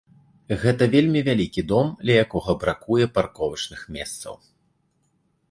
[0.61, 4.35] Гэта вельмі вялікі дом, ля якога бракуе парковачных месцаў.